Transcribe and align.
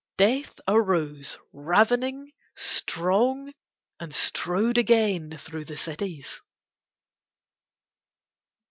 Death 0.17 0.59
arose 0.67 1.37
ravening, 1.53 2.31
strong, 2.55 3.53
and 3.99 4.15
strode 4.15 4.79
again 4.79 5.37
through 5.37 5.65
the 5.65 5.77
cities. 5.77 6.41